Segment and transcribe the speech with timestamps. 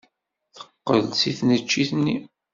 [0.55, 2.17] Teqqel-d seg tneččit-nni.